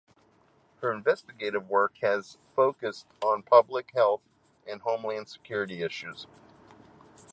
[0.81, 4.23] Her investigative work has focused on public health
[4.67, 6.25] and homeland security issues.